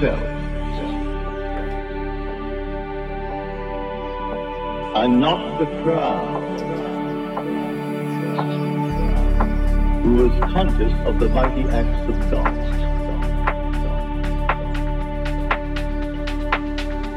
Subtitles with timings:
[0.00, 0.20] himself
[4.96, 6.60] and not the crowd
[10.02, 12.56] who was conscious of the mighty acts of God.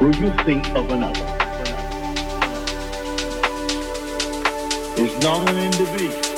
[0.00, 1.30] Will you think of another?
[4.96, 6.33] Is not an individual.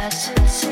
[0.00, 0.69] glasses.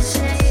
[0.00, 0.43] say